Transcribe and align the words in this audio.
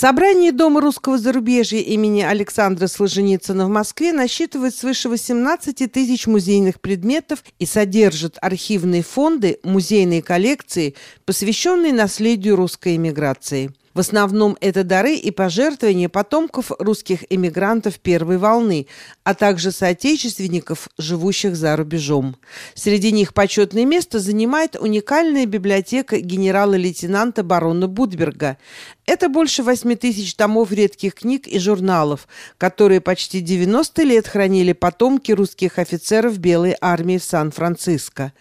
Собрание 0.00 0.52
Дома 0.52 0.80
русского 0.80 1.18
зарубежья 1.18 1.80
имени 1.80 2.22
Александра 2.22 2.86
Солженицына 2.86 3.66
в 3.66 3.68
Москве 3.68 4.12
насчитывает 4.12 4.72
свыше 4.72 5.08
18 5.08 5.90
тысяч 5.90 6.28
музейных 6.28 6.80
предметов 6.80 7.42
и 7.58 7.66
содержит 7.66 8.38
архивные 8.40 9.02
фонды, 9.02 9.58
музейные 9.64 10.22
коллекции, 10.22 10.94
посвященные 11.24 11.92
наследию 11.92 12.54
русской 12.54 12.94
эмиграции. 12.94 13.72
В 13.92 13.98
основном 13.98 14.56
это 14.60 14.84
дары 14.84 15.16
и 15.16 15.32
пожертвования 15.32 16.08
потомков 16.08 16.70
русских 16.78 17.24
эмигрантов 17.28 17.98
первой 17.98 18.38
волны, 18.38 18.86
а 19.28 19.34
также 19.34 19.72
соотечественников, 19.72 20.88
живущих 20.96 21.54
за 21.54 21.76
рубежом. 21.76 22.36
Среди 22.74 23.12
них 23.12 23.34
почетное 23.34 23.84
место 23.84 24.20
занимает 24.20 24.74
уникальная 24.80 25.44
библиотека 25.44 26.18
генерала-лейтенанта 26.18 27.42
барона 27.42 27.88
Будберга. 27.88 28.56
Это 29.04 29.28
больше 29.28 29.62
8 29.62 29.96
тысяч 29.96 30.34
томов 30.34 30.72
редких 30.72 31.14
книг 31.14 31.46
и 31.46 31.58
журналов, 31.58 32.26
которые 32.56 33.02
почти 33.02 33.40
90 33.40 34.02
лет 34.02 34.26
хранили 34.26 34.72
потомки 34.72 35.32
русских 35.32 35.78
офицеров 35.78 36.38
Белой 36.38 36.74
армии 36.80 37.18
в 37.18 37.24
Сан-Франциско. 37.24 38.32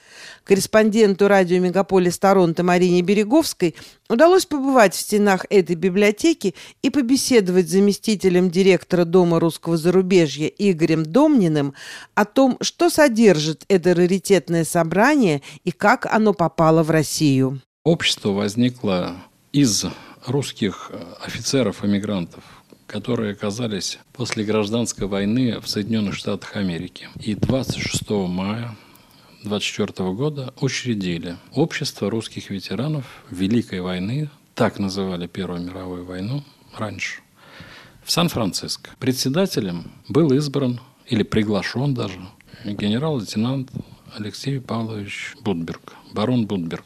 Корреспонденту 0.45 1.28
радио 1.28 1.59
«Мегаполис 1.59 2.17
Торонто» 2.17 2.64
Марине 2.64 3.02
Береговской 3.02 3.76
удалось 4.09 4.45
побывать 4.45 4.94
в 4.94 5.00
стенах 5.00 5.45
этой 5.50 5.76
библиотеки 5.76 6.56
и 6.81 6.90
побеседовать 6.90 7.67
с 7.67 7.72
заместителем 7.72 8.50
директора 8.50 9.04
Дома 9.04 9.42
русского 9.42 9.76
зарубежья 9.76 10.48
Игорем 10.48 10.77
Домниным 11.04 11.73
о 12.16 12.26
том, 12.26 12.58
что 12.62 12.90
содержит 12.90 13.66
это 13.67 13.94
раритетное 13.94 14.63
собрание 14.63 15.41
и 15.63 15.72
как 15.72 16.05
оно 16.05 16.34
попало 16.34 16.84
в 16.84 16.91
Россию. 16.91 17.62
Общество 17.84 18.30
возникло 18.30 19.16
из 19.52 19.86
русских 20.26 20.91
э, 20.91 21.02
офицеров-эмигрантов, 21.26 22.44
которые 22.86 23.31
оказались 23.31 24.00
после 24.13 24.44
гражданской 24.44 25.08
войны 25.08 25.59
в 25.59 25.67
Соединенных 25.67 26.16
Штатах 26.16 26.56
Америки. 26.56 27.09
И 27.22 27.34
26 27.36 28.09
мая 28.09 28.75
24 29.44 30.12
года 30.12 30.53
учредили 30.59 31.38
Общество 31.53 32.09
русских 32.09 32.50
ветеранов 32.50 33.06
Великой 33.30 33.81
войны, 33.81 34.30
так 34.56 34.80
называли 34.80 35.28
Первую 35.28 35.62
мировую 35.62 36.06
войну 36.06 36.44
раньше, 36.75 37.22
в 38.08 38.11
Сан-Франциско. 38.11 38.91
Председателем 39.00 39.91
был 40.08 40.31
избран 40.31 40.80
или 41.08 41.23
приглашен 41.23 41.94
даже 41.94 42.17
генерал-лейтенант 42.63 43.69
Алексей 44.16 44.61
Павлович 44.61 45.36
Будберг, 45.41 45.94
барон 46.13 46.47
Будберг. 46.47 46.85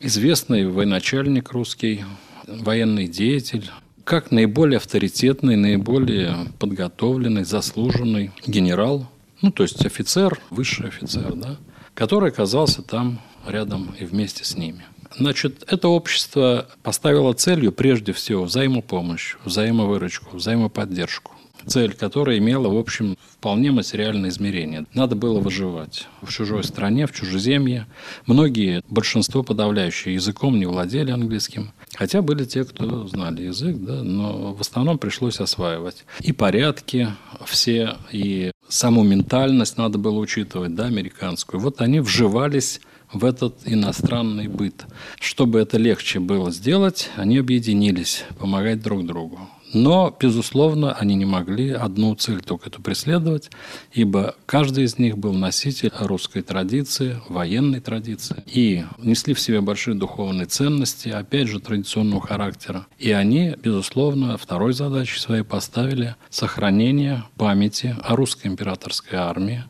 Известный 0.00 0.68
военачальник 0.68 1.52
русский, 1.52 2.04
военный 2.46 3.08
деятель, 3.08 3.70
как 4.04 4.30
наиболее 4.30 4.76
авторитетный, 4.76 5.56
наиболее 5.56 6.36
подготовленный, 6.58 7.44
заслуженный 7.44 8.30
генерал, 8.46 9.10
ну, 9.40 9.52
то 9.52 9.62
есть 9.62 9.86
офицер, 9.86 10.38
высший 10.50 10.88
офицер, 10.88 11.32
да, 11.34 11.56
который 11.94 12.28
оказался 12.28 12.82
там 12.82 13.22
рядом 13.46 13.94
и 13.98 14.04
вместе 14.04 14.44
с 14.44 14.54
ними. 14.58 14.84
Значит, 15.16 15.64
это 15.66 15.88
общество 15.88 16.68
поставило 16.82 17.32
целью 17.32 17.72
прежде 17.72 18.12
всего 18.12 18.44
взаимопомощь, 18.44 19.36
взаимовыручку, 19.44 20.36
взаимоподдержку 20.36 21.32
цель 21.66 21.94
которой 21.94 22.38
имела, 22.38 22.68
в 22.68 22.76
общем, 22.76 23.16
вполне 23.30 23.70
материальное 23.70 24.30
измерение. 24.30 24.86
Надо 24.94 25.16
было 25.16 25.40
выживать 25.40 26.06
в 26.20 26.30
чужой 26.30 26.64
стране, 26.64 27.06
в 27.06 27.12
чужеземье. 27.12 27.86
Многие, 28.26 28.82
большинство 28.88 29.42
подавляющее, 29.42 30.14
языком 30.14 30.58
не 30.58 30.66
владели 30.66 31.10
английским. 31.10 31.72
Хотя 31.94 32.22
были 32.22 32.44
те, 32.44 32.64
кто 32.64 33.06
знали 33.06 33.42
язык, 33.42 33.76
да, 33.76 34.02
но 34.02 34.54
в 34.54 34.60
основном 34.60 34.98
пришлось 34.98 35.40
осваивать. 35.40 36.04
И 36.20 36.32
порядки 36.32 37.08
все, 37.44 37.96
и 38.10 38.52
саму 38.68 39.02
ментальность 39.02 39.76
надо 39.76 39.98
было 39.98 40.18
учитывать, 40.18 40.74
да, 40.74 40.86
американскую. 40.86 41.60
Вот 41.60 41.80
они 41.80 42.00
вживались 42.00 42.80
в 43.12 43.24
этот 43.24 43.60
иностранный 43.64 44.48
быт. 44.48 44.84
Чтобы 45.20 45.60
это 45.60 45.78
легче 45.78 46.20
было 46.20 46.50
сделать, 46.50 47.10
они 47.16 47.38
объединились, 47.38 48.24
помогать 48.38 48.82
друг 48.82 49.06
другу. 49.06 49.38
Но, 49.72 50.14
безусловно, 50.20 50.92
они 50.92 51.14
не 51.14 51.24
могли 51.24 51.70
одну 51.70 52.14
цель 52.14 52.42
только 52.42 52.68
эту 52.68 52.82
преследовать, 52.82 53.50
ибо 53.92 54.34
каждый 54.44 54.84
из 54.84 54.98
них 54.98 55.16
был 55.16 55.32
носитель 55.32 55.90
русской 55.98 56.42
традиции, 56.42 57.20
военной 57.28 57.80
традиции, 57.80 58.42
и 58.46 58.84
несли 58.98 59.32
в 59.32 59.40
себе 59.40 59.62
большие 59.62 59.94
духовные 59.94 60.46
ценности, 60.46 61.08
опять 61.08 61.48
же, 61.48 61.58
традиционного 61.58 62.20
характера. 62.20 62.86
И 62.98 63.12
они, 63.12 63.54
безусловно, 63.62 64.36
второй 64.36 64.74
задачей 64.74 65.18
своей 65.18 65.42
поставили 65.42 66.16
сохранение 66.28 67.24
памяти 67.36 67.96
о 68.02 68.14
русской 68.14 68.48
императорской 68.48 69.18
армии, 69.18 69.64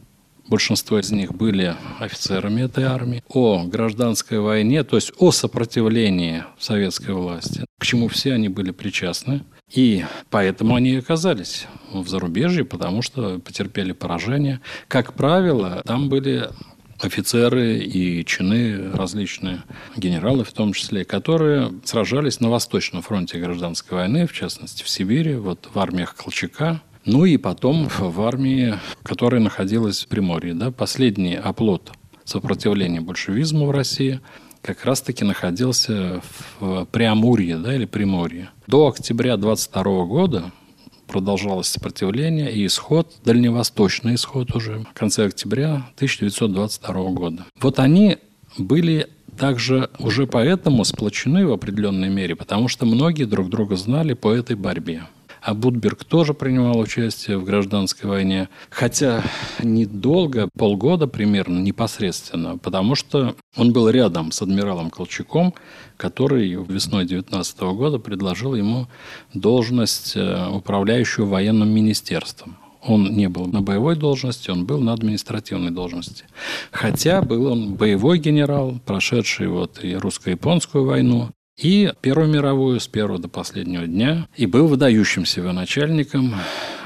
большинство 0.48 0.98
из 0.98 1.10
них 1.10 1.34
были 1.34 1.76
офицерами 1.98 2.62
этой 2.62 2.84
армии, 2.84 3.22
о 3.28 3.64
гражданской 3.64 4.38
войне, 4.40 4.84
то 4.84 4.96
есть 4.96 5.12
о 5.18 5.32
сопротивлении 5.32 6.44
советской 6.58 7.12
власти, 7.12 7.64
к 7.78 7.84
чему 7.84 8.08
все 8.08 8.34
они 8.34 8.48
были 8.48 8.70
причастны. 8.70 9.42
И 9.72 10.04
поэтому 10.28 10.74
они 10.74 10.96
оказались 10.96 11.66
в 11.92 12.06
зарубежье, 12.06 12.64
потому 12.64 13.00
что 13.00 13.38
потерпели 13.38 13.92
поражение. 13.92 14.60
Как 14.86 15.14
правило, 15.14 15.82
там 15.86 16.10
были 16.10 16.50
офицеры 17.00 17.78
и 17.78 18.24
чины 18.24 18.90
различные, 18.92 19.62
генералы 19.96 20.44
в 20.44 20.52
том 20.52 20.72
числе, 20.72 21.04
которые 21.04 21.72
сражались 21.84 22.40
на 22.40 22.50
Восточном 22.50 23.02
фронте 23.02 23.38
гражданской 23.38 23.98
войны, 23.98 24.26
в 24.26 24.32
частности 24.32 24.82
в 24.82 24.88
Сибири, 24.88 25.34
вот 25.34 25.68
в 25.72 25.78
армиях 25.78 26.14
Колчака, 26.14 26.80
ну 27.04 27.24
и 27.24 27.36
потом 27.36 27.88
в 27.88 28.20
армии, 28.22 28.74
которая 29.02 29.40
находилась 29.40 30.04
в 30.04 30.08
Приморье. 30.08 30.54
Да, 30.54 30.70
последний 30.70 31.34
оплот 31.34 31.92
сопротивления 32.24 33.00
большевизму 33.00 33.66
в 33.66 33.70
России 33.70 34.20
как 34.60 34.84
раз-таки 34.84 35.24
находился 35.24 36.22
в 36.60 36.86
Преамурье 36.86 37.58
да, 37.58 37.74
или 37.74 37.84
Приморье. 37.84 38.50
До 38.66 38.88
октября 38.88 39.36
22 39.36 39.82
года 40.04 40.52
продолжалось 41.08 41.66
сопротивление 41.66 42.52
и 42.52 42.64
исход, 42.66 43.12
дальневосточный 43.24 44.14
исход 44.14 44.54
уже 44.54 44.84
в 44.88 44.92
конце 44.94 45.26
октября 45.26 45.86
1922 45.96 47.10
года. 47.10 47.44
Вот 47.60 47.78
они 47.80 48.18
были 48.56 49.08
также 49.36 49.90
уже 49.98 50.26
поэтому 50.26 50.84
сплочены 50.84 51.46
в 51.46 51.52
определенной 51.52 52.08
мере, 52.08 52.36
потому 52.36 52.68
что 52.68 52.86
многие 52.86 53.24
друг 53.24 53.48
друга 53.48 53.76
знали 53.76 54.14
по 54.14 54.32
этой 54.32 54.56
борьбе. 54.56 55.02
А 55.42 55.54
Будберг 55.54 56.04
тоже 56.04 56.34
принимал 56.34 56.78
участие 56.78 57.36
в 57.36 57.44
гражданской 57.44 58.08
войне, 58.08 58.48
хотя 58.70 59.24
недолго, 59.60 60.48
полгода 60.56 61.08
примерно, 61.08 61.58
непосредственно, 61.58 62.58
потому 62.58 62.94
что 62.94 63.34
он 63.56 63.72
был 63.72 63.88
рядом 63.88 64.30
с 64.30 64.40
адмиралом 64.40 64.90
Колчаком, 64.90 65.52
который 65.96 66.48
весной 66.48 67.06
19 67.06 67.60
года 67.60 67.98
предложил 67.98 68.54
ему 68.54 68.86
должность 69.34 70.12
э, 70.14 70.48
управляющего 70.48 71.26
военным 71.26 71.70
министерством. 71.70 72.56
Он 72.80 73.12
не 73.12 73.28
был 73.28 73.46
на 73.46 73.62
боевой 73.62 73.96
должности, 73.96 74.50
он 74.50 74.64
был 74.64 74.80
на 74.80 74.92
административной 74.92 75.70
должности. 75.72 76.24
Хотя 76.70 77.20
был 77.20 77.46
он 77.46 77.74
боевой 77.74 78.18
генерал, 78.18 78.78
прошедший 78.86 79.48
вот 79.48 79.82
и 79.82 79.94
русско-японскую 79.94 80.84
войну, 80.84 81.30
и 81.62 81.92
Первую 82.00 82.28
мировую 82.28 82.80
с 82.80 82.88
первого 82.88 83.18
до 83.18 83.28
последнего 83.28 83.86
дня. 83.86 84.28
И 84.36 84.46
был 84.46 84.66
выдающимся 84.66 85.40
начальником, 85.52 86.34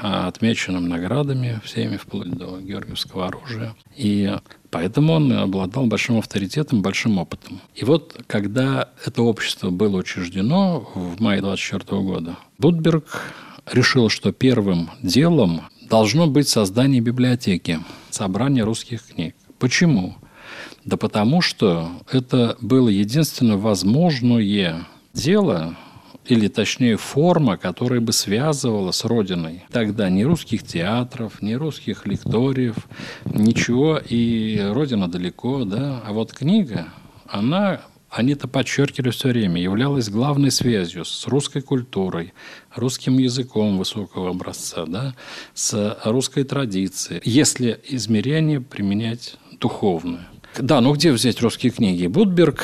а, 0.01 0.27
отмеченным 0.27 0.87
наградами 0.87 1.59
всеми, 1.63 1.97
вплоть 1.97 2.29
до 2.29 2.59
георгиевского 2.59 3.27
оружия. 3.27 3.75
И 3.95 4.31
поэтому 4.69 5.13
он 5.13 5.31
обладал 5.33 5.87
большим 5.87 6.19
авторитетом, 6.19 6.81
большим 6.81 7.17
опытом. 7.17 7.59
И 7.75 7.83
вот, 7.83 8.21
когда 8.27 8.89
это 9.05 9.23
общество 9.23 9.71
было 9.71 9.97
учреждено 9.97 10.87
в 10.93 11.19
мае 11.19 11.41
24 11.41 12.01
года, 12.01 12.37
Будберг 12.59 13.33
решил, 13.71 14.09
что 14.09 14.31
первым 14.31 14.91
делом 15.01 15.61
должно 15.89 16.27
быть 16.27 16.47
создание 16.47 17.01
библиотеки, 17.01 17.79
собрание 18.11 18.63
русских 18.63 19.07
книг. 19.07 19.35
Почему? 19.57 20.17
Да 20.87 20.95
потому 20.95 21.41
что 21.41 21.91
это 22.09 22.55
было 22.61 22.87
единственное 22.87 23.57
возможное 23.57 24.87
дело, 25.13 25.75
или 26.25 26.47
точнее 26.47 26.95
форма, 26.95 27.57
которая 27.57 27.99
бы 27.99 28.13
связывала 28.13 28.91
с 28.91 29.03
Родиной. 29.03 29.65
Тогда 29.69 30.09
ни 30.09 30.23
русских 30.23 30.63
театров, 30.63 31.41
ни 31.41 31.55
русских 31.55 32.05
лекториев, 32.05 32.75
ничего, 33.25 33.97
и 33.97 34.61
Родина 34.73 35.09
далеко, 35.09 35.65
да. 35.65 36.01
А 36.05 36.13
вот 36.13 36.31
книга, 36.31 36.87
она 37.27 37.81
они 38.09 38.31
это 38.31 38.47
подчеркивали 38.47 39.09
все 39.09 39.27
время, 39.27 39.61
являлась 39.61 40.09
главной 40.09 40.51
связью 40.51 41.03
с 41.03 41.27
русской 41.27 41.61
культурой, 41.61 42.33
русским 42.73 43.17
языком 43.17 43.77
высокого 43.77 44.29
образца, 44.29 44.85
да, 44.87 45.15
с 45.53 45.97
русской 46.05 46.45
традицией, 46.45 47.21
если 47.25 47.77
измерение 47.89 48.61
применять 48.61 49.35
духовное. 49.59 50.29
Да, 50.59 50.81
ну 50.81 50.93
где 50.93 51.11
взять 51.11 51.41
русские 51.41 51.71
книги? 51.71 52.07
Будберг 52.07 52.63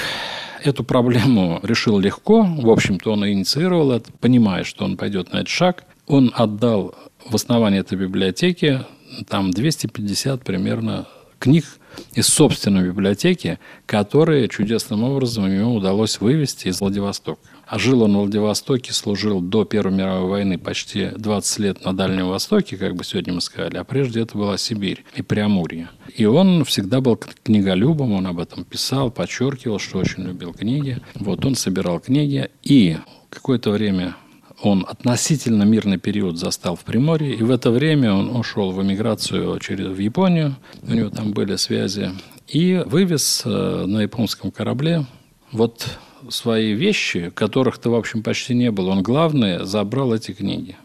эту 0.64 0.84
проблему 0.84 1.60
решил 1.64 2.00
легко. 2.00 2.44
В 2.44 2.70
общем-то, 2.70 3.12
он 3.12 3.28
инициировал 3.28 3.92
это, 3.92 4.12
понимая, 4.20 4.64
что 4.64 4.86
он 4.86 4.98
пойдет 4.98 5.32
на 5.32 5.38
этот 5.38 5.50
шаг. 5.50 5.84
Он 6.08 6.32
отдал 6.36 6.96
в 7.26 7.36
основании 7.36 7.80
этой 7.80 7.98
библиотеки 7.98 8.82
там 9.28 9.52
250 9.52 10.44
примерно 10.44 11.08
книг 11.44 11.66
из 12.14 12.28
собственной 12.28 12.88
библиотеки, 12.88 13.60
которые 13.86 14.48
чудесным 14.48 15.04
образом 15.04 15.46
ему 15.46 15.76
удалось 15.76 16.22
вывести 16.22 16.70
из 16.70 16.80
Владивостока. 16.80 17.42
А 17.68 17.78
жил 17.80 18.04
он 18.04 18.14
в 18.14 18.20
Владивостоке, 18.22 18.94
служил 18.94 19.42
до 19.42 19.66
Первой 19.66 19.94
мировой 19.94 20.30
войны 20.30 20.58
почти 20.58 21.10
20 21.10 21.60
лет 21.60 21.84
на 21.84 21.94
Дальнем 21.94 22.30
Востоке, 22.30 22.78
как 22.78 22.96
бы 22.96 23.04
сегодня 23.04 23.34
мы 23.34 23.42
сказали, 23.42 23.76
а 23.76 23.84
прежде 23.84 24.22
это 24.22 24.38
была 24.38 24.58
Сибирь 24.58 25.04
и 25.16 25.22
Преамурье. 25.22 25.90
И 26.16 26.24
он 26.24 26.64
всегда 26.64 27.02
был 27.02 27.20
книголюбом, 27.44 28.14
он 28.14 28.26
об 28.28 28.40
этом 28.40 28.64
писал, 28.64 29.12
подчеркивал, 29.12 29.80
что 29.80 29.98
очень 29.98 30.24
любил 30.24 30.54
книги. 30.54 31.00
Вот 31.16 31.44
он 31.44 31.56
собирал 31.56 32.00
книги, 32.00 32.50
и 32.64 32.98
какое-то 33.30 33.72
время 33.72 34.16
он 34.66 34.86
относительно 34.88 35.64
мирный 35.64 35.98
период 35.98 36.38
застал 36.38 36.76
в 36.76 36.84
Приморье, 36.84 37.36
и 37.36 37.44
в 37.44 37.52
это 37.52 37.70
время 37.70 38.14
он 38.14 38.36
ушел 38.36 38.72
в 38.72 38.82
эмиграцию 38.82 39.60
через, 39.60 39.88
в 39.88 40.00
Японию, 40.00 40.56
у 40.84 40.94
него 40.94 41.10
там 41.10 41.32
были 41.34 41.58
связи, 41.58 42.12
и 42.48 42.84
вывез 42.86 43.44
э, 43.46 43.86
на 43.86 44.02
японском 44.02 44.52
корабле 44.52 45.06
вот 45.52 45.88
свои 46.30 46.74
вещи, 46.74 47.30
которых-то, 47.30 47.90
в 47.90 47.96
общем, 47.96 48.24
почти 48.24 48.54
не 48.54 48.72
было. 48.72 48.92
Он, 48.92 49.04
главное, 49.04 49.66
забрал 49.66 50.14
эти 50.14 50.32
книги. 50.32 50.78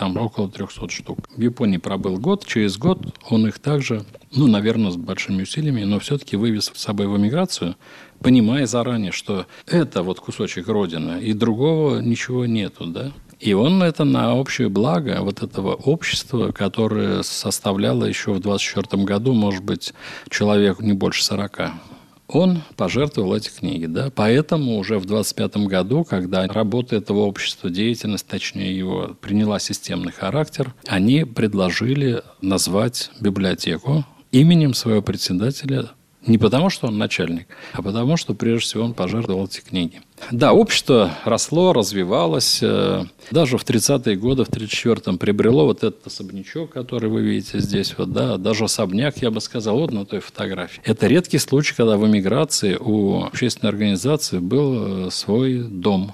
Там 0.00 0.16
около 0.16 0.48
300 0.48 0.88
штук. 0.88 1.18
В 1.36 1.42
Японии 1.42 1.76
пробыл 1.76 2.16
год. 2.16 2.46
Через 2.46 2.78
год 2.78 3.00
он 3.28 3.46
их 3.46 3.58
также, 3.58 4.06
ну, 4.34 4.46
наверное, 4.46 4.90
с 4.90 4.96
большими 4.96 5.42
усилиями, 5.42 5.84
но 5.84 6.00
все-таки 6.00 6.38
вывез 6.38 6.72
с 6.74 6.80
собой 6.80 7.06
в 7.06 7.18
эмиграцию, 7.18 7.76
понимая 8.20 8.64
заранее, 8.64 9.12
что 9.12 9.44
это 9.66 10.02
вот 10.02 10.18
кусочек 10.18 10.68
Родины, 10.68 11.20
и 11.20 11.34
другого 11.34 11.98
ничего 11.98 12.46
нету, 12.46 12.86
да. 12.86 13.12
И 13.40 13.52
он 13.52 13.82
это 13.82 14.04
на 14.04 14.34
общее 14.34 14.70
благо 14.70 15.18
вот 15.20 15.42
этого 15.42 15.74
общества, 15.74 16.50
которое 16.50 17.22
составляло 17.22 18.06
еще 18.06 18.32
в 18.32 18.40
24 18.40 19.04
году, 19.04 19.34
может 19.34 19.62
быть, 19.62 19.92
человек 20.30 20.80
не 20.80 20.94
больше 20.94 21.22
40 21.22 21.72
он 22.32 22.62
пожертвовал 22.76 23.34
эти 23.34 23.50
книги. 23.50 23.86
Да? 23.86 24.10
Поэтому 24.14 24.78
уже 24.78 24.98
в 24.98 25.04
25 25.04 25.56
году, 25.68 26.04
когда 26.04 26.46
работа 26.46 26.96
этого 26.96 27.20
общества, 27.20 27.70
деятельность, 27.70 28.26
точнее 28.26 28.76
его, 28.76 29.16
приняла 29.20 29.58
системный 29.58 30.12
характер, 30.12 30.74
они 30.86 31.24
предложили 31.24 32.22
назвать 32.40 33.10
библиотеку 33.20 34.04
именем 34.32 34.74
своего 34.74 35.02
председателя 35.02 35.90
не 36.26 36.38
потому, 36.38 36.70
что 36.70 36.88
он 36.88 36.98
начальник, 36.98 37.48
а 37.72 37.82
потому, 37.82 38.16
что 38.16 38.34
прежде 38.34 38.60
всего 38.60 38.84
он 38.84 38.94
пожертвовал 38.94 39.46
эти 39.46 39.60
книги. 39.60 40.02
Да, 40.30 40.52
общество 40.52 41.10
росло, 41.24 41.72
развивалось. 41.72 42.58
Э, 42.62 43.04
даже 43.30 43.56
в 43.56 43.64
30-е 43.64 44.16
годы, 44.16 44.44
в 44.44 44.50
34-м 44.50 45.18
приобрело 45.18 45.64
вот 45.64 45.78
этот 45.78 46.06
особнячок, 46.06 46.70
который 46.70 47.08
вы 47.08 47.22
видите 47.22 47.60
здесь. 47.60 47.94
Вот, 47.96 48.12
да, 48.12 48.36
даже 48.36 48.64
особняк, 48.64 49.16
я 49.18 49.30
бы 49.30 49.40
сказал, 49.40 49.78
вот 49.78 49.92
на 49.92 50.04
той 50.04 50.20
фотографии. 50.20 50.82
Это 50.84 51.06
редкий 51.06 51.38
случай, 51.38 51.74
когда 51.74 51.96
в 51.96 52.06
эмиграции 52.06 52.76
у 52.78 53.24
общественной 53.24 53.70
организации 53.70 54.38
был 54.38 55.06
э, 55.06 55.10
свой 55.10 55.62
дом 55.62 56.12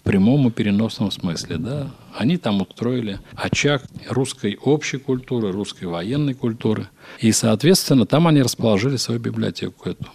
в 0.00 0.02
прямом 0.02 0.48
и 0.48 0.50
переносном 0.50 1.10
смысле. 1.10 1.58
Да? 1.58 1.90
Они 2.16 2.38
там 2.38 2.62
устроили 2.62 3.20
очаг 3.34 3.84
русской 4.08 4.58
общей 4.62 4.96
культуры, 4.96 5.52
русской 5.52 5.84
военной 5.84 6.32
культуры. 6.32 6.88
И, 7.18 7.32
соответственно, 7.32 8.06
там 8.06 8.26
они 8.26 8.40
расположили 8.40 8.96
свою 8.96 9.20
библиотеку 9.20 9.90
эту. 9.90 10.06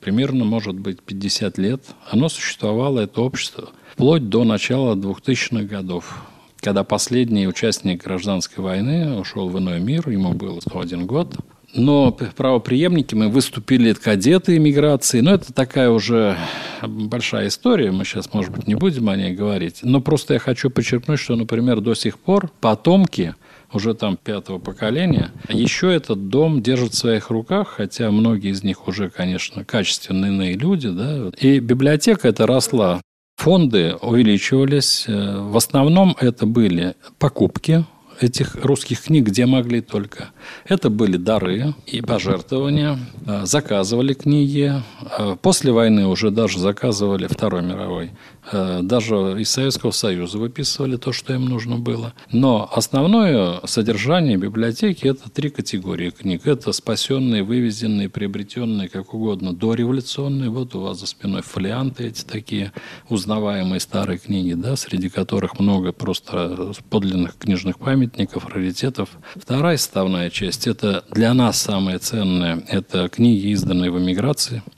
Примерно, 0.00 0.44
может 0.44 0.78
быть, 0.78 1.00
50 1.00 1.56
лет. 1.56 1.82
Оно 2.10 2.28
существовало, 2.28 3.00
это 3.00 3.22
общество, 3.22 3.70
вплоть 3.94 4.28
до 4.28 4.44
начала 4.44 4.94
2000-х 4.96 5.62
годов 5.64 6.26
когда 6.62 6.84
последний 6.84 7.48
участник 7.48 8.04
гражданской 8.04 8.62
войны 8.62 9.18
ушел 9.18 9.48
в 9.48 9.58
иной 9.58 9.80
мир, 9.80 10.08
ему 10.08 10.32
было 10.32 10.60
101 10.60 11.06
год, 11.06 11.34
но 11.74 12.12
правоприемники 12.12 13.14
мы 13.14 13.28
выступили 13.28 13.92
кадеты 13.92 14.56
иммиграции. 14.56 15.20
Но 15.20 15.34
это 15.34 15.52
такая 15.52 15.90
уже 15.90 16.36
большая 16.82 17.48
история. 17.48 17.90
Мы 17.90 18.04
сейчас, 18.04 18.32
может 18.32 18.52
быть, 18.52 18.66
не 18.66 18.74
будем 18.74 19.08
о 19.08 19.16
ней 19.16 19.34
говорить. 19.34 19.80
Но 19.82 20.00
просто 20.00 20.34
я 20.34 20.40
хочу 20.40 20.70
подчеркнуть, 20.70 21.20
что, 21.20 21.36
например, 21.36 21.80
до 21.80 21.94
сих 21.94 22.18
пор 22.18 22.50
потомки 22.60 23.34
уже 23.72 23.94
там 23.94 24.18
пятого 24.18 24.58
поколения, 24.58 25.30
еще 25.48 25.94
этот 25.94 26.28
дом 26.28 26.62
держит 26.62 26.92
в 26.92 26.98
своих 26.98 27.30
руках, 27.30 27.68
хотя 27.76 28.10
многие 28.10 28.50
из 28.50 28.62
них 28.62 28.86
уже, 28.86 29.08
конечно, 29.08 29.64
качественные 29.64 30.54
люди, 30.54 30.90
да, 30.90 31.30
и 31.38 31.58
библиотека 31.58 32.28
эта 32.28 32.46
росла. 32.46 33.00
Фонды 33.36 33.96
увеличивались. 34.00 35.06
Э, 35.08 35.38
в 35.40 35.56
основном 35.56 36.14
это 36.20 36.46
были 36.46 36.94
покупки 37.18 37.84
этих 38.22 38.56
русских 38.56 39.02
книг, 39.02 39.26
где 39.26 39.46
могли 39.46 39.80
только. 39.80 40.30
Это 40.64 40.90
были 40.90 41.16
дары 41.16 41.74
и 41.86 42.00
пожертвования. 42.00 42.98
А, 43.26 43.46
заказывали 43.46 44.14
книги. 44.14 44.72
А, 45.00 45.36
после 45.36 45.72
войны 45.72 46.06
уже 46.06 46.30
даже 46.30 46.58
заказывали 46.58 47.26
Второй 47.26 47.62
мировой 47.62 48.10
Э, 48.41 48.41
даже 48.50 49.40
из 49.40 49.50
Советского 49.50 49.92
Союза 49.92 50.38
выписывали 50.38 50.96
то, 50.96 51.12
что 51.12 51.32
им 51.32 51.46
нужно 51.46 51.76
было. 51.76 52.12
Но 52.32 52.68
основное 52.72 53.60
содержание 53.64 54.36
библиотеки– 54.36 55.06
это 55.08 55.30
три 55.30 55.50
категории 55.50 56.10
книг. 56.10 56.46
Это 56.46 56.72
спасенные, 56.72 57.42
вывезенные, 57.42 58.08
приобретенные, 58.08 58.88
как 58.88 59.14
угодно, 59.14 59.52
дореволюционные. 59.52 60.50
Вот 60.50 60.74
у 60.74 60.80
вас 60.80 61.00
за 61.00 61.06
спиной 61.06 61.42
фолианты 61.42 62.08
эти 62.08 62.24
такие 62.24 62.72
узнаваемые 63.08 63.80
старые 63.80 64.18
книги, 64.18 64.54
да, 64.54 64.76
среди 64.76 65.08
которых 65.08 65.58
много 65.60 65.92
просто 65.92 66.72
подлинных 66.90 67.36
книжных 67.36 67.78
памятников, 67.78 68.48
раритетов. 68.48 69.10
Вторая 69.36 69.76
составная 69.76 70.30
часть– 70.30 70.66
это 70.68 71.04
для 71.10 71.32
нас 71.34 71.60
самое 71.60 71.98
ценное– 71.98 72.64
это 72.68 73.08
книги, 73.08 73.48
изданные 73.48 73.90
в 73.90 73.98
эмиграции– 73.98 74.62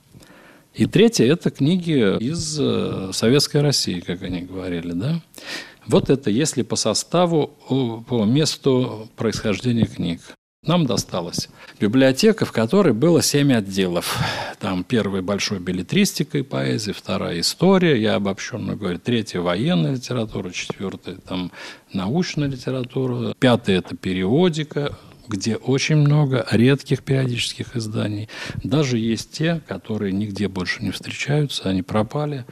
и 0.75 0.87
третье– 0.87 1.25
это 1.33 1.51
книги 1.51 2.19
из 2.19 2.59
э, 2.61 3.11
Советской 3.13 3.61
России, 3.61 4.01
как 4.01 4.23
они 4.23 4.43
говорили. 4.43 4.93
Да? 4.93 5.23
Вот 5.87 6.11
это 6.11 6.31
если 6.31 6.63
по 6.63 6.77
составу, 6.77 7.57
по 8.09 8.25
месту 8.25 9.09
происхождения 9.17 9.87
книг. 9.87 10.21
Нам 10.67 10.87
досталась 10.87 11.51
библиотека, 11.79 12.47
в 12.47 12.53
которой 12.53 12.95
было 12.95 13.23
семь 13.23 13.53
отделов. 13.53 14.19
Там 14.61 14.83
первый 14.83 15.21
большой 15.21 15.59
билетристика 15.59 16.39
и 16.39 16.43
поэзия, 16.43 16.95
вторая 16.95 17.41
история, 17.41 18.01
я 18.01 18.15
обобщенно 18.15 18.75
говорю, 18.75 18.99
третья 18.99 19.41
военная 19.41 19.93
литература, 19.93 20.51
четвертая 20.51 21.17
там 21.17 21.53
научная 21.93 22.49
литература, 22.49 23.35
пятая 23.39 23.79
это 23.79 23.95
периодика, 23.95 24.97
где 25.29 25.57
очень 25.57 25.97
много 25.97 26.47
редких 26.51 27.03
периодических 27.03 27.77
изданий. 27.77 28.29
Даже 28.63 28.99
есть 28.99 29.33
те, 29.33 29.61
которые 29.67 30.13
нигде 30.13 30.49
больше 30.49 30.83
не 30.83 30.91
встречаются, 30.91 31.69
они 31.69 31.83
пропали 31.83 32.45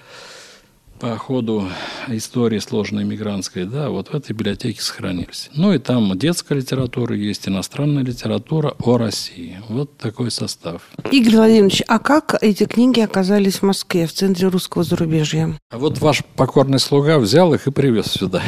по 1.02 1.16
ходу 1.16 1.68
истории 2.06 2.60
сложной 2.60 3.02
мигрантской, 3.02 3.64
да, 3.64 3.90
вот 3.90 4.10
в 4.10 4.14
этой 4.14 4.34
библиотеке 4.34 4.80
сохранились. 4.80 5.50
Ну 5.52 5.72
и 5.72 5.78
там 5.78 6.16
детская 6.16 6.54
литература 6.54 7.16
есть, 7.16 7.48
иностранная 7.48 8.04
литература 8.04 8.76
о 8.78 8.98
России. 8.98 9.60
Вот 9.68 9.98
такой 9.98 10.30
состав. 10.30 10.82
Игорь 11.10 11.34
Владимирович, 11.34 11.82
а 11.88 11.98
как 11.98 12.36
эти 12.40 12.66
книги 12.66 13.00
оказались 13.00 13.56
в 13.56 13.62
Москве, 13.62 14.06
в 14.06 14.12
центре 14.12 14.46
русского 14.46 14.84
зарубежья? 14.84 15.58
А 15.72 15.78
вот 15.78 15.98
ваш 15.98 16.22
покорный 16.36 16.78
слуга 16.78 17.18
взял 17.18 17.52
их 17.52 17.66
и 17.66 17.72
привез 17.72 18.06
сюда. 18.06 18.40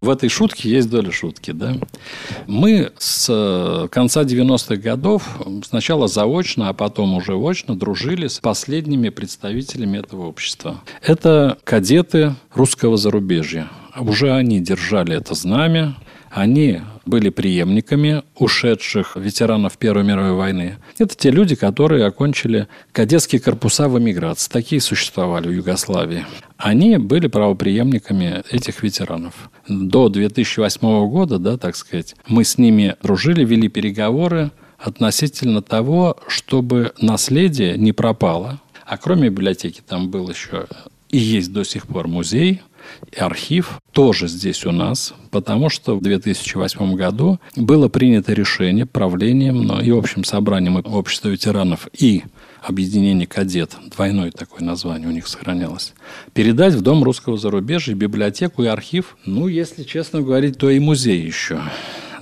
В 0.00 0.10
этой 0.10 0.28
шутке 0.28 0.70
есть 0.70 0.90
доля 0.90 1.10
шутки. 1.10 1.50
Да? 1.52 1.76
Мы 2.46 2.92
с 2.98 3.26
э, 3.28 3.88
конца 3.90 4.22
90-х 4.22 4.76
годов 4.76 5.38
сначала 5.64 6.08
заочно, 6.08 6.68
а 6.68 6.72
потом 6.72 7.14
уже 7.14 7.34
очно 7.34 7.76
дружили 7.76 8.28
с 8.28 8.38
последними 8.38 9.08
представителями 9.08 9.98
этого 9.98 10.26
общества. 10.26 10.82
Это 11.02 11.58
кадеты 11.64 12.34
русского 12.54 12.96
зарубежья. 12.96 13.68
Уже 13.98 14.32
они 14.32 14.60
держали 14.60 15.16
это 15.16 15.34
знамя, 15.34 15.96
они 16.30 16.82
были 17.06 17.30
преемниками 17.30 18.22
ушедших 18.34 19.16
ветеранов 19.16 19.78
Первой 19.78 20.04
мировой 20.04 20.32
войны. 20.32 20.76
Это 20.98 21.16
те 21.16 21.30
люди, 21.30 21.54
которые 21.54 22.04
окончили 22.04 22.68
кадетские 22.92 23.40
корпуса 23.40 23.88
в 23.88 23.98
эмиграции. 23.98 24.50
Такие 24.50 24.80
существовали 24.80 25.48
в 25.48 25.52
Югославии. 25.52 26.26
Они 26.58 26.98
были 26.98 27.28
правоприемниками 27.28 28.42
этих 28.50 28.82
ветеранов. 28.82 29.50
До 29.68 30.08
2008 30.08 31.08
года, 31.08 31.38
да, 31.38 31.56
так 31.56 31.76
сказать, 31.76 32.16
мы 32.26 32.44
с 32.44 32.58
ними 32.58 32.96
дружили, 33.02 33.44
вели 33.44 33.68
переговоры 33.68 34.50
относительно 34.78 35.62
того, 35.62 36.18
чтобы 36.28 36.92
наследие 37.00 37.78
не 37.78 37.92
пропало. 37.92 38.60
А 38.84 38.98
кроме 38.98 39.30
библиотеки 39.30 39.80
там 39.80 40.10
был 40.10 40.28
еще 40.28 40.66
и 41.08 41.18
есть 41.18 41.52
до 41.52 41.64
сих 41.64 41.86
пор 41.86 42.08
музей– 42.08 42.60
и 43.12 43.18
архив 43.18 43.80
тоже 43.92 44.28
здесь 44.28 44.64
у 44.66 44.72
нас, 44.72 45.14
потому 45.30 45.68
что 45.70 45.96
в 45.96 46.02
2008 46.02 46.94
году 46.94 47.38
было 47.56 47.88
принято 47.88 48.32
решение 48.32 48.86
правлением 48.86 49.70
и 49.80 49.90
общим 49.90 50.24
собранием 50.24 50.76
общества 50.84 51.28
ветеранов 51.28 51.88
и 51.98 52.24
объединение 52.62 53.26
«Кадет», 53.26 53.76
двойное 53.94 54.30
такое 54.30 54.62
название 54.62 55.08
у 55.08 55.12
них 55.12 55.28
сохранялось, 55.28 55.94
передать 56.32 56.74
в 56.74 56.82
Дом 56.82 57.04
русского 57.04 57.38
зарубежья, 57.38 57.94
библиотеку 57.94 58.64
и 58.64 58.66
архив, 58.66 59.16
ну, 59.24 59.46
если 59.48 59.84
честно 59.84 60.20
говорить, 60.20 60.58
то 60.58 60.68
и 60.68 60.78
музей 60.78 61.20
еще. 61.20 61.60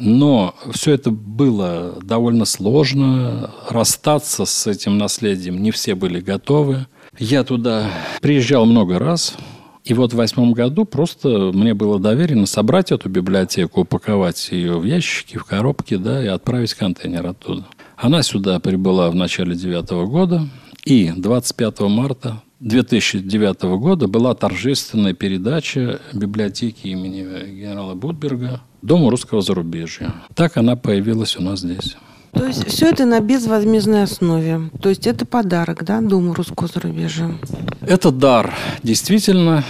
Но 0.01 0.55
все 0.73 0.93
это 0.93 1.11
было 1.11 1.99
довольно 2.03 2.45
сложно. 2.45 3.53
Расстаться 3.69 4.45
с 4.45 4.67
этим 4.67 4.99
наследием 4.99 5.63
не 5.63 5.71
все 5.71 5.95
были 5.95 6.21
готовы. 6.21 6.87
Я 7.19 7.45
туда 7.45 7.91
приезжал 8.21 8.67
много 8.67 8.99
раз. 8.99 9.37
И 9.85 9.93
вот 9.93 10.15
в 10.15 10.17
восьмом 10.17 10.55
году 10.55 10.87
просто 10.87 11.29
мне 11.53 11.75
было 11.75 12.01
доверено 12.01 12.47
собрать 12.47 12.91
эту 12.91 13.11
библиотеку, 13.11 13.83
упаковать 13.83 14.49
ее 14.51 14.79
в 14.79 14.85
ящики, 14.85 15.37
в 15.37 15.45
коробки, 15.45 15.97
да, 15.97 16.25
и 16.25 16.27
отправить 16.27 16.73
контейнер 16.73 17.27
оттуда. 17.27 17.67
Она 17.97 18.23
сюда 18.23 18.59
прибыла 18.61 19.11
в 19.11 19.15
начале 19.15 19.55
девятого 19.55 20.07
года, 20.07 20.49
и 20.87 21.13
25 21.15 21.81
марта 21.81 22.43
2009 22.61 23.63
года 23.79 24.09
была 24.09 24.35
торжественная 24.35 25.13
передача 25.13 26.01
библиотеки 26.15 26.87
имени 26.87 27.23
генерала 27.51 27.95
Будберга 27.95 28.63
Дому 28.81 29.11
русского 29.11 29.43
зарубежья. 29.43 30.15
Так 30.35 30.57
она 30.57 30.77
появилась 30.77 31.37
у 31.37 31.43
нас 31.43 31.61
здесь. 31.61 31.97
То 32.33 32.47
есть 32.47 32.67
все 32.67 32.89
это 32.89 33.05
на 33.05 33.21
безвозмездной 33.21 34.03
основе. 34.03 34.71
То 34.83 34.89
есть 34.89 35.07
это 35.07 35.25
подарок, 35.25 35.85
да, 35.85 36.01
Дому 36.01 36.35
русского 36.35 36.69
зарубежья? 36.69 37.35
Это 37.87 38.11
дар. 38.11 38.55
Действительно, 38.83 39.65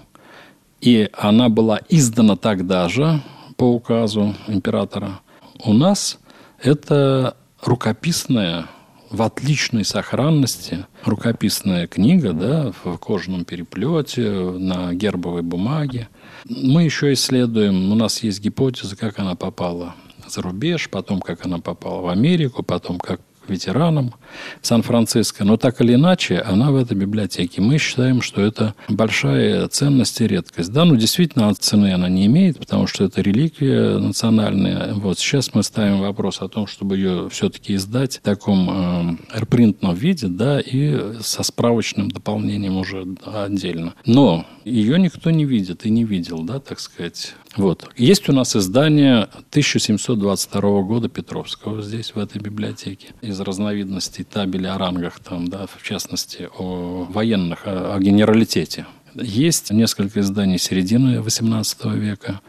и 0.82 1.10
она 1.14 1.48
была 1.48 1.80
издана 1.88 2.36
тогда 2.36 2.90
же 2.90 3.22
по 3.56 3.64
указу 3.64 4.36
императора. 4.48 5.22
У 5.64 5.72
нас 5.72 6.20
это 6.62 7.38
рукописная 7.62 8.66
в 9.10 9.22
отличной 9.22 9.86
сохранности 9.86 10.86
рукописная 11.06 11.88
книга 11.88 12.34
да, 12.34 12.74
в 12.84 12.98
кожаном 12.98 13.46
переплете, 13.46 14.30
на 14.30 14.94
гербовой 14.94 15.42
бумаге. 15.42 16.10
Мы 16.50 16.84
еще 16.84 17.14
исследуем, 17.14 17.94
у 17.94 17.96
нас 17.96 18.24
есть 18.24 18.42
гипотеза, 18.42 18.98
как 18.98 19.20
она 19.20 19.36
попала 19.36 19.96
за 20.28 20.42
рубеж, 20.42 20.90
потом 20.90 21.22
как 21.22 21.46
она 21.46 21.60
попала 21.60 22.02
в 22.02 22.08
Америку, 22.10 22.62
потом 22.62 23.00
как 23.00 23.22
ветеранам 23.50 24.14
Сан-Франциско. 24.62 25.44
Но 25.44 25.58
так 25.58 25.82
или 25.82 25.96
иначе, 25.96 26.40
она 26.40 26.72
в 26.72 26.76
этой 26.76 26.96
библиотеке. 26.96 27.62
Мы 27.62 27.78
считаем, 27.78 28.22
что 28.22 28.42
это 28.42 28.76
большая 28.88 29.68
ценность 29.68 30.22
и 30.22 30.28
редкость. 30.28 30.72
Да, 30.72 30.86
ну 30.86 30.96
действительно, 30.96 31.54
цены 31.56 31.94
она 31.94 32.10
не 32.10 32.26
имеет, 32.26 32.60
потому 32.60 32.88
что 32.88 33.06
это 33.06 33.22
реликвия 33.22 33.98
национальная. 33.98 34.94
Вот 34.94 35.20
сейчас 35.20 35.54
мы 35.54 35.64
ставим 35.64 36.00
вопрос 36.00 36.42
о 36.42 36.48
том, 36.48 36.68
чтобы 36.68 36.98
ее 36.98 37.30
все-таки 37.30 37.76
издать 37.76 38.18
в 38.18 38.22
таком 38.22 39.20
эрпринтном 39.34 39.96
виде, 39.96 40.28
да, 40.28 40.60
и 40.60 41.14
со 41.22 41.44
справочным 41.44 42.10
дополнением 42.10 42.78
уже 42.78 43.06
отдельно. 43.26 43.94
Но 44.06 44.46
ее 44.66 45.00
никто 45.00 45.32
не 45.32 45.46
видит 45.46 45.86
и 45.86 45.90
не 45.90 46.04
видел, 46.04 46.44
да, 46.44 46.60
так 46.60 46.80
сказать. 46.80 47.34
Вот. 47.56 47.90
Есть 47.98 48.30
у 48.30 48.34
нас 48.34 48.56
издание 48.56 49.24
1722 49.50 50.82
года 50.84 51.10
Петровского 51.10 51.82
здесь, 51.82 52.14
в 52.14 52.20
этой 52.20 52.40
библиотеке. 52.40 53.08
Из 53.22 53.40
разновидностей 53.40 54.24
табели 54.24 54.68
о 54.68 54.78
рангах, 54.78 55.20
там, 55.20 55.48
да, 55.48 55.66
в 55.66 55.82
частности, 55.84 56.48
о 56.58 57.08
военных, 57.10 57.66
о, 57.66 57.96
о 57.96 58.00
генералитете. 58.00 58.86
Есть 59.16 59.72
несколько 59.72 60.20
изданий 60.20 60.60
середины 60.60 61.18
XVIII 61.18 61.98
века, 61.98 62.42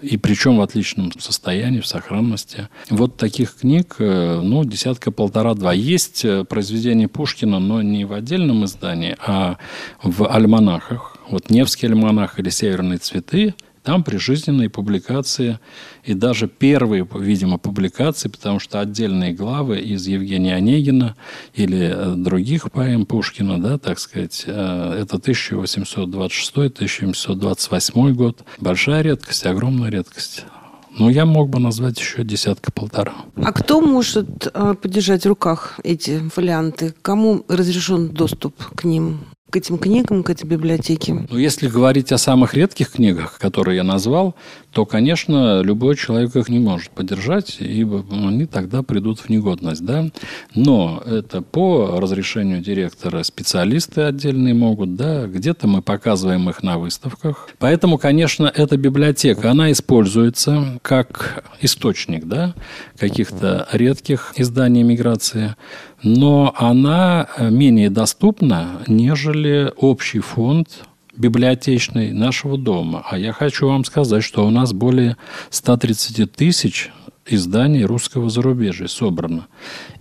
и 0.00 0.16
причем 0.16 0.58
в 0.58 0.62
отличном 0.62 1.12
состоянии, 1.18 1.80
в 1.80 1.86
сохранности. 1.86 2.68
Вот 2.88 3.16
таких 3.16 3.56
книг, 3.56 3.96
э, 3.98 4.40
ну, 4.42 4.64
десятка 4.64 5.10
полтора-два. 5.10 5.72
Есть 5.72 6.24
э, 6.24 6.44
произведения 6.44 7.08
Пушкина, 7.08 7.58
но 7.58 7.82
не 7.82 8.04
в 8.04 8.12
отдельном 8.12 8.64
издании, 8.64 9.16
а 9.24 9.58
в 10.02 10.28
альманахах. 10.28 11.16
Вот 11.28 11.50
«Невский 11.50 11.86
альманах» 11.86 12.38
или 12.38 12.48
«Северные 12.48 12.98
цветы» 12.98 13.54
Там 13.88 14.04
прижизненные 14.04 14.68
публикации 14.68 15.58
и 16.04 16.12
даже 16.12 16.46
первые, 16.46 17.08
видимо, 17.14 17.56
публикации, 17.56 18.28
потому 18.28 18.60
что 18.60 18.80
отдельные 18.80 19.32
главы 19.32 19.80
из 19.80 20.06
Евгения 20.06 20.56
Онегина 20.56 21.16
или 21.54 21.90
э, 21.94 22.14
других 22.14 22.70
поэм 22.70 23.06
Пушкина, 23.06 23.58
да, 23.58 23.78
так 23.78 23.98
сказать, 23.98 24.44
э, 24.46 24.98
это 25.00 25.16
1826-1828 25.16 28.12
год. 28.12 28.44
Большая 28.60 29.00
редкость, 29.00 29.46
огромная 29.46 29.90
редкость. 29.90 30.44
Ну, 30.90 31.08
я 31.08 31.24
мог 31.24 31.48
бы 31.48 31.58
назвать 31.58 31.98
еще 31.98 32.24
десятка-полтора. 32.24 33.14
А 33.36 33.52
кто 33.54 33.80
может 33.80 34.48
э, 34.52 34.74
подержать 34.74 35.24
в 35.24 35.28
руках 35.28 35.80
эти 35.82 36.28
фолианты? 36.28 36.94
Кому 37.00 37.46
разрешен 37.48 38.08
доступ 38.08 38.54
к 38.74 38.84
ним? 38.84 39.20
К 39.50 39.56
этим 39.56 39.78
книгам, 39.78 40.22
к 40.22 40.30
этой 40.30 40.44
библиотеке? 40.44 41.26
Ну, 41.28 41.38
если 41.38 41.68
говорить 41.68 42.12
о 42.12 42.18
самых 42.18 42.54
редких 42.54 42.92
книгах, 42.92 43.38
которые 43.38 43.76
я 43.76 43.84
назвал, 43.84 44.34
то, 44.72 44.84
конечно, 44.84 45.62
любой 45.62 45.96
человек 45.96 46.36
их 46.36 46.48
не 46.48 46.58
может 46.58 46.90
поддержать, 46.90 47.56
ибо 47.60 48.04
они 48.10 48.46
тогда 48.46 48.82
придут 48.82 49.20
в 49.20 49.28
негодность. 49.30 49.84
Да? 49.84 50.10
Но 50.54 51.02
это 51.06 51.40
по 51.40 51.98
разрешению 51.98 52.60
директора 52.60 53.22
специалисты 53.22 54.02
отдельные 54.02 54.54
могут, 54.54 54.96
да, 54.96 55.26
где-то 55.26 55.66
мы 55.66 55.80
показываем 55.80 56.50
их 56.50 56.62
на 56.62 56.78
выставках. 56.78 57.48
Поэтому, 57.58 57.96
конечно, 57.96 58.52
эта 58.54 58.76
библиотека, 58.76 59.50
она 59.50 59.72
используется 59.72 60.78
как 60.82 61.44
источник 61.60 62.26
да, 62.26 62.54
каких-то 62.98 63.66
редких 63.72 64.34
изданий 64.36 64.82
миграции, 64.82 65.56
но 66.02 66.54
она 66.56 67.28
менее 67.38 67.90
доступна, 67.90 68.82
нежели 68.86 69.72
общий 69.76 70.20
фонд 70.20 70.84
библиотечной 71.16 72.12
нашего 72.12 72.56
дома. 72.56 73.04
А 73.08 73.18
я 73.18 73.32
хочу 73.32 73.66
вам 73.66 73.84
сказать, 73.84 74.22
что 74.22 74.46
у 74.46 74.50
нас 74.50 74.72
более 74.72 75.16
130 75.50 76.30
тысяч 76.32 76.90
изданий 77.26 77.84
русского 77.84 78.30
зарубежья 78.30 78.86
собрано. 78.86 79.48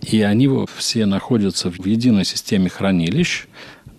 И 0.02 0.22
они 0.22 0.50
все 0.76 1.06
находятся 1.06 1.72
в 1.72 1.86
единой 1.86 2.24
системе 2.26 2.70
хранилищ. 2.70 3.48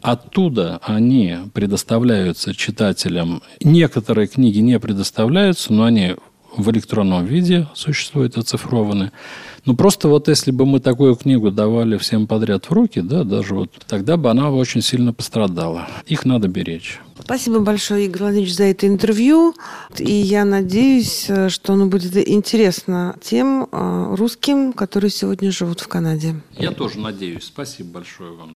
Оттуда 0.00 0.78
они 0.82 1.36
предоставляются 1.52 2.54
читателям. 2.54 3.42
Некоторые 3.60 4.28
книги 4.28 4.60
не 4.60 4.78
предоставляются, 4.78 5.72
но 5.72 5.84
они 5.84 6.14
в 6.56 6.70
электронном 6.70 7.24
виде 7.24 7.68
существуют 7.74 8.36
оцифрованы. 8.36 9.12
Ну, 9.64 9.76
просто 9.76 10.08
вот 10.08 10.28
если 10.28 10.50
бы 10.50 10.64
мы 10.64 10.80
такую 10.80 11.14
книгу 11.14 11.50
давали 11.50 11.98
всем 11.98 12.26
подряд 12.26 12.66
в 12.66 12.72
руки, 12.72 13.00
да, 13.00 13.24
даже 13.24 13.54
вот, 13.54 13.70
тогда 13.86 14.16
бы 14.16 14.30
она 14.30 14.50
очень 14.50 14.80
сильно 14.80 15.12
пострадала. 15.12 15.86
Их 16.06 16.24
надо 16.24 16.48
беречь. 16.48 17.00
Спасибо 17.20 17.58
большое, 17.60 18.06
Игорь 18.06 18.22
Владимирович, 18.22 18.54
за 18.54 18.64
это 18.64 18.86
интервью. 18.86 19.54
И 19.98 20.12
я 20.12 20.44
надеюсь, 20.44 21.28
что 21.48 21.72
оно 21.72 21.86
будет 21.86 22.16
интересно 22.16 23.16
тем 23.20 23.68
э, 23.70 24.14
русским, 24.16 24.72
которые 24.72 25.10
сегодня 25.10 25.50
живут 25.50 25.80
в 25.80 25.88
Канаде. 25.88 26.36
Я 26.56 26.70
тоже 26.70 26.98
надеюсь. 26.98 27.44
Спасибо 27.44 27.94
большое 27.94 28.32
вам. 28.32 28.46